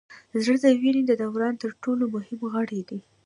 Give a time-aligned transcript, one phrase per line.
[0.43, 2.99] زړه د وینې د دوران تر ټولو مهم غړی دی